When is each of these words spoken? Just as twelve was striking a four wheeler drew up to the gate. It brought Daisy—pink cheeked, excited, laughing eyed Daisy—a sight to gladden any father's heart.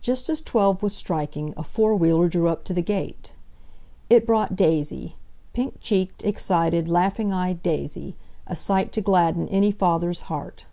Just 0.00 0.30
as 0.30 0.40
twelve 0.40 0.82
was 0.82 0.96
striking 0.96 1.52
a 1.54 1.62
four 1.62 1.94
wheeler 1.94 2.26
drew 2.26 2.48
up 2.48 2.64
to 2.64 2.72
the 2.72 2.80
gate. 2.80 3.32
It 4.08 4.24
brought 4.24 4.56
Daisy—pink 4.56 5.78
cheeked, 5.82 6.24
excited, 6.24 6.88
laughing 6.88 7.30
eyed 7.30 7.62
Daisy—a 7.62 8.56
sight 8.56 8.92
to 8.92 9.02
gladden 9.02 9.46
any 9.48 9.72
father's 9.72 10.22
heart. 10.32 10.64